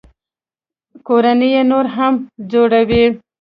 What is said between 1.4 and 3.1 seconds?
یې نور هم ځوروي